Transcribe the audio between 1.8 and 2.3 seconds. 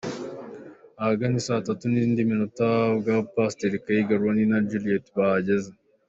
n'indi